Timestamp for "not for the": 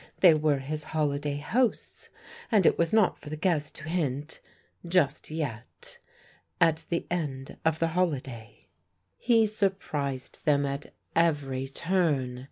2.91-3.37